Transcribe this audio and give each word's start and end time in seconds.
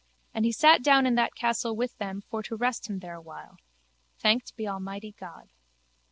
And 0.33 0.45
he 0.45 0.51
sat 0.51 0.81
down 0.81 1.05
in 1.05 1.13
that 1.13 1.35
castle 1.35 1.75
with 1.75 1.95
them 1.99 2.21
for 2.21 2.41
to 2.41 2.55
rest 2.55 2.89
him 2.89 2.97
there 3.01 3.13
awhile. 3.13 3.57
Thanked 4.17 4.55
be 4.55 4.67
Almighty 4.67 5.11
God. 5.11 5.49